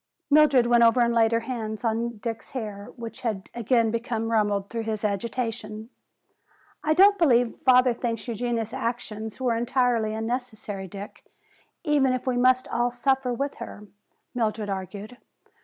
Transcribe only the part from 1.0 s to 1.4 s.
and laid